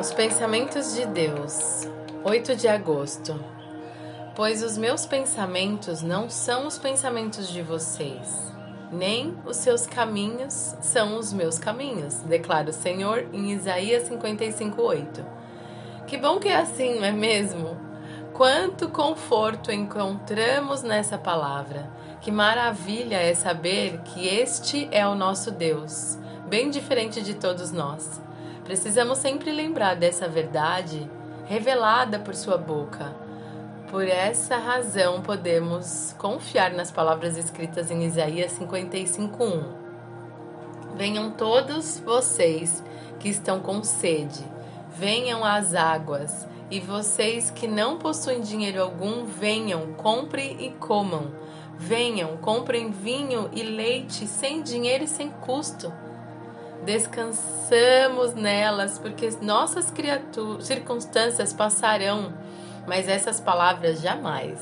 Os 0.00 0.12
pensamentos 0.12 0.94
de 0.94 1.04
Deus, 1.06 1.86
8 2.24 2.56
de 2.56 2.68
agosto. 2.68 3.38
Pois 4.34 4.62
os 4.62 4.78
meus 4.78 5.04
pensamentos 5.04 6.02
não 6.02 6.30
são 6.30 6.66
os 6.66 6.78
pensamentos 6.78 7.48
de 7.48 7.60
vocês, 7.60 8.52
nem 8.90 9.36
os 9.44 9.56
seus 9.58 9.86
caminhos 9.86 10.74
são 10.80 11.18
os 11.18 11.32
meus 11.32 11.58
caminhos, 11.58 12.14
declara 12.20 12.70
o 12.70 12.72
Senhor 12.72 13.26
em 13.32 13.52
Isaías 13.52 14.08
55:8. 14.08 15.24
Que 16.06 16.16
bom 16.16 16.38
que 16.38 16.48
é 16.48 16.56
assim, 16.56 16.98
não 16.98 17.04
é 17.04 17.12
mesmo? 17.12 17.89
Quanto 18.40 18.88
conforto 18.88 19.70
encontramos 19.70 20.82
nessa 20.82 21.18
palavra. 21.18 21.90
Que 22.22 22.32
maravilha 22.32 23.16
é 23.16 23.34
saber 23.34 24.00
que 24.02 24.26
este 24.26 24.88
é 24.90 25.06
o 25.06 25.14
nosso 25.14 25.50
Deus, 25.50 26.18
bem 26.48 26.70
diferente 26.70 27.20
de 27.20 27.34
todos 27.34 27.70
nós. 27.70 28.18
Precisamos 28.64 29.18
sempre 29.18 29.52
lembrar 29.52 29.94
dessa 29.94 30.26
verdade 30.26 31.06
revelada 31.44 32.18
por 32.18 32.34
sua 32.34 32.56
boca. 32.56 33.14
Por 33.90 34.08
essa 34.08 34.56
razão, 34.56 35.20
podemos 35.20 36.14
confiar 36.16 36.72
nas 36.72 36.90
palavras 36.90 37.36
escritas 37.36 37.90
em 37.90 38.06
Isaías 38.06 38.52
55:1. 38.52 39.64
Venham 40.96 41.30
todos 41.30 42.00
vocês 42.00 42.82
que 43.18 43.28
estão 43.28 43.60
com 43.60 43.84
sede, 43.84 44.42
venham 44.96 45.44
às 45.44 45.74
águas, 45.74 46.48
e 46.70 46.80
vocês 46.80 47.50
que 47.50 47.66
não 47.66 47.98
possuem 47.98 48.40
dinheiro 48.40 48.82
algum, 48.82 49.24
venham, 49.24 49.92
comprem 49.94 50.64
e 50.64 50.70
comam. 50.72 51.32
Venham, 51.76 52.36
comprem 52.36 52.90
vinho 52.90 53.48
e 53.52 53.62
leite 53.62 54.26
sem 54.26 54.62
dinheiro 54.62 55.04
e 55.04 55.08
sem 55.08 55.30
custo 55.30 55.92
descansamos 56.84 58.34
nelas, 58.34 58.98
porque 58.98 59.28
nossas 59.42 59.90
criaturas, 59.90 60.66
circunstâncias 60.66 61.52
passarão, 61.52 62.32
mas 62.86 63.08
essas 63.08 63.40
palavras 63.40 64.00
jamais. 64.00 64.58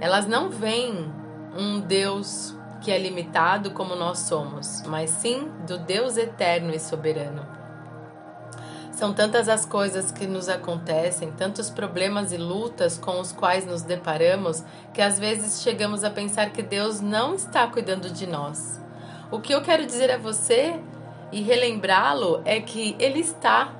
Elas 0.00 0.26
não 0.26 0.48
vêm 0.48 1.12
um 1.54 1.80
Deus 1.80 2.56
que 2.80 2.90
é 2.90 2.98
limitado 2.98 3.72
como 3.72 3.94
nós 3.94 4.20
somos, 4.20 4.82
mas 4.86 5.10
sim 5.10 5.50
do 5.66 5.78
Deus 5.78 6.16
eterno 6.16 6.74
e 6.74 6.80
soberano. 6.80 7.59
São 9.00 9.14
tantas 9.14 9.48
as 9.48 9.64
coisas 9.64 10.12
que 10.12 10.26
nos 10.26 10.46
acontecem, 10.50 11.32
tantos 11.32 11.70
problemas 11.70 12.32
e 12.32 12.36
lutas 12.36 12.98
com 12.98 13.18
os 13.18 13.32
quais 13.32 13.64
nos 13.64 13.80
deparamos, 13.80 14.62
que 14.92 15.00
às 15.00 15.18
vezes 15.18 15.62
chegamos 15.62 16.04
a 16.04 16.10
pensar 16.10 16.50
que 16.50 16.62
Deus 16.62 17.00
não 17.00 17.34
está 17.34 17.66
cuidando 17.66 18.10
de 18.10 18.26
nós. 18.26 18.78
O 19.30 19.40
que 19.40 19.54
eu 19.54 19.62
quero 19.62 19.86
dizer 19.86 20.10
a 20.10 20.18
você 20.18 20.78
e 21.32 21.40
relembrá-lo 21.40 22.42
é 22.44 22.60
que 22.60 22.94
ele 22.98 23.20
está, 23.20 23.74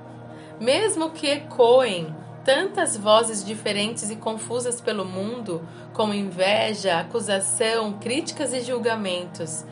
mesmo 0.58 1.10
que 1.10 1.26
ecoem 1.26 2.16
tantas 2.42 2.96
vozes 2.96 3.44
diferentes 3.44 4.08
e 4.08 4.16
confusas 4.16 4.80
pelo 4.80 5.04
mundo, 5.04 5.68
como 5.92 6.14
inveja, 6.14 6.98
acusação, 6.98 7.92
críticas 7.98 8.54
e 8.54 8.62
julgamentos. 8.62 9.66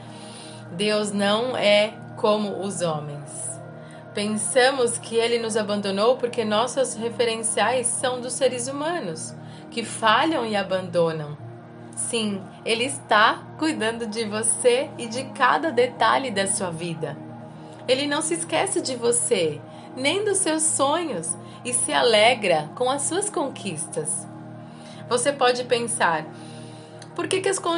Deus 0.72 1.10
não 1.10 1.56
é 1.56 1.94
como 2.18 2.60
os 2.60 2.82
homens. 2.82 3.47
Pensamos 4.14 4.98
que 4.98 5.16
ele 5.16 5.38
nos 5.38 5.56
abandonou 5.56 6.16
porque 6.16 6.44
nossos 6.44 6.94
referenciais 6.94 7.86
são 7.86 8.20
dos 8.20 8.32
seres 8.32 8.66
humanos, 8.66 9.34
que 9.70 9.84
falham 9.84 10.44
e 10.44 10.56
abandonam. 10.56 11.36
Sim, 11.98 12.40
Ele 12.64 12.84
está 12.84 13.42
cuidando 13.58 14.06
de 14.06 14.24
você 14.24 14.88
e 14.96 15.08
de 15.08 15.24
cada 15.30 15.72
detalhe 15.72 16.30
da 16.30 16.46
sua 16.46 16.70
vida. 16.70 17.16
Ele 17.88 18.06
não 18.06 18.22
se 18.22 18.34
esquece 18.34 18.80
de 18.80 18.94
você, 18.94 19.60
nem 19.96 20.24
dos 20.24 20.38
seus 20.38 20.62
sonhos 20.62 21.36
e 21.64 21.74
se 21.74 21.92
alegra 21.92 22.70
com 22.76 22.88
as 22.88 23.02
suas 23.02 23.28
conquistas. 23.28 24.26
Você 25.08 25.32
pode 25.32 25.64
pensar: 25.64 26.24
por 27.16 27.26
que, 27.26 27.40
que 27.40 27.48
as, 27.48 27.58
co 27.58 27.70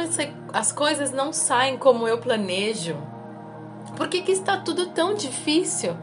as 0.53 0.71
coisas 0.71 1.11
não 1.11 1.33
saem 1.33 1.75
como 1.77 2.07
eu 2.07 2.19
planejo? 2.19 2.95
Por 3.97 4.07
que, 4.07 4.21
que 4.21 4.31
está 4.31 4.57
tudo 4.57 4.87
tão 4.87 5.15
difícil? 5.15 5.95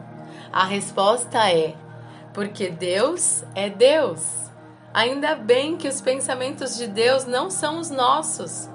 A 0.51 0.65
resposta 0.65 1.51
é: 1.51 1.75
porque 2.33 2.69
Deus 2.69 3.43
é 3.55 3.69
Deus. 3.69 4.49
Ainda 4.93 5.35
bem 5.35 5.77
que 5.77 5.87
os 5.87 6.01
pensamentos 6.01 6.75
de 6.75 6.87
Deus 6.87 7.25
não 7.25 7.49
são 7.49 7.79
os 7.79 7.91
nossos. 7.91 8.69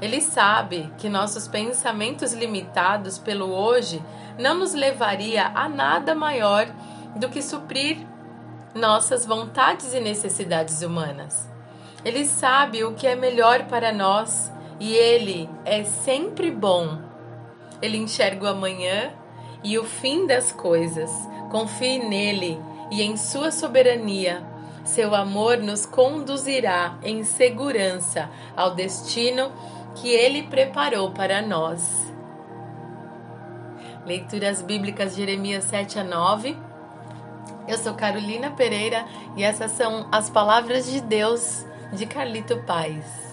Ele 0.00 0.20
sabe 0.20 0.92
que 0.98 1.08
nossos 1.08 1.46
pensamentos 1.46 2.32
limitados 2.32 3.18
pelo 3.18 3.50
hoje 3.50 4.02
não 4.36 4.54
nos 4.54 4.74
levaria 4.74 5.46
a 5.54 5.68
nada 5.68 6.14
maior 6.14 6.66
do 7.14 7.28
que 7.28 7.40
suprir 7.40 7.98
nossas 8.74 9.24
vontades 9.24 9.94
e 9.94 10.00
necessidades 10.00 10.82
humanas. 10.82 11.48
Ele 12.04 12.24
sabe 12.24 12.82
o 12.82 12.94
que 12.94 13.06
é 13.06 13.14
melhor 13.14 13.66
para 13.66 13.92
nós 13.92 14.50
e 14.80 14.92
ele 14.92 15.48
é 15.64 15.84
sempre 15.84 16.50
bom. 16.50 16.98
Ele 17.80 17.96
enxerga 17.96 18.46
o 18.46 18.48
amanhã 18.48 19.12
e 19.62 19.78
o 19.78 19.84
fim 19.84 20.26
das 20.26 20.52
coisas. 20.52 21.10
Confie 21.50 21.98
nele 21.98 22.60
e 22.90 23.02
em 23.02 23.16
sua 23.16 23.50
soberania 23.50 24.52
seu 24.84 25.14
amor 25.14 25.58
nos 25.58 25.86
conduzirá 25.86 26.98
em 27.02 27.22
segurança 27.22 28.28
ao 28.56 28.74
destino 28.74 29.52
que 29.94 30.08
ele 30.08 30.44
preparou 30.44 31.12
para 31.12 31.40
nós. 31.40 32.12
Leituras 34.04 34.60
Bíblicas 34.60 35.14
Jeremias 35.14 35.64
7 35.64 36.00
a 36.00 36.04
9. 36.04 36.56
Eu 37.68 37.78
sou 37.78 37.94
Carolina 37.94 38.50
Pereira 38.50 39.06
e 39.36 39.44
essas 39.44 39.70
são 39.72 40.08
as 40.10 40.28
palavras 40.28 40.90
de 40.90 41.00
Deus 41.00 41.64
de 41.92 42.04
Carlito 42.04 42.58
Paz. 42.64 43.31